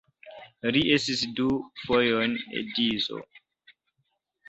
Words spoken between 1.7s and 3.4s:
fojojn edzo.